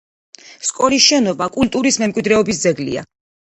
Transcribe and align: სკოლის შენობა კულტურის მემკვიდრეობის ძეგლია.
სკოლის 0.69 1.03
შენობა 1.09 1.49
კულტურის 1.59 2.01
მემკვიდრეობის 2.07 2.65
ძეგლია. 2.67 3.07